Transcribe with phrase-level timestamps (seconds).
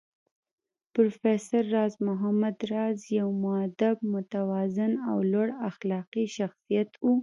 [0.93, 7.05] پروفېسر راز محمد راز يو مودب، متوازن او لوړ اخلاقي شخصيت و